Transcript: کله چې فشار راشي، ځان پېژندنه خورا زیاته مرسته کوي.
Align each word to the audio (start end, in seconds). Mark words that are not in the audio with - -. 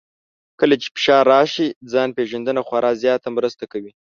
کله 0.59 0.75
چې 0.81 0.87
فشار 0.95 1.23
راشي، 1.33 1.67
ځان 1.91 2.09
پېژندنه 2.17 2.61
خورا 2.67 2.91
زیاته 3.03 3.29
مرسته 3.37 3.63
کوي. 3.71 3.91